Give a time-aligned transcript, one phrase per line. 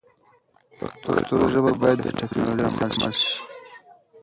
[1.03, 3.33] پښتو ژبه باید د ټکنالوژۍ سره مله شي.